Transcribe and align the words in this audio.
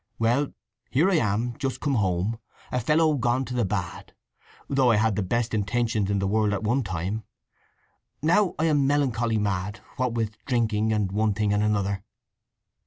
Well, 0.17 0.51
here 0.89 1.11
I 1.11 1.17
am, 1.17 1.55
just 1.59 1.79
come 1.79 1.93
home; 1.93 2.39
a 2.71 2.79
fellow 2.79 3.13
gone 3.17 3.45
to 3.45 3.53
the 3.53 3.65
bad; 3.65 4.15
though 4.67 4.89
I 4.89 4.95
had 4.95 5.15
the 5.15 5.21
best 5.21 5.53
intentions 5.53 6.09
in 6.09 6.17
the 6.17 6.25
world 6.27 6.53
at 6.53 6.63
one 6.63 6.81
time. 6.81 7.23
Now 8.19 8.55
I 8.57 8.65
am 8.65 8.87
melancholy 8.87 9.37
mad, 9.37 9.79
what 9.97 10.13
with 10.13 10.43
drinking 10.45 10.91
and 10.91 11.11
one 11.11 11.35
thing 11.35 11.53
and 11.53 11.61
another." 11.61 12.03